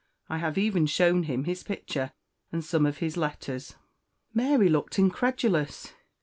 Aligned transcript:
I 0.29 0.39
have 0.39 0.57
even 0.57 0.87
shown 0.87 1.25
him 1.25 1.43
his 1.43 1.61
picture 1.61 2.11
and 2.51 2.65
some 2.65 2.87
of 2.87 2.97
his 2.97 3.17
letters." 3.17 3.75
Mary 4.33 4.67
looked 4.67 4.97
incredulous. 4.97 5.93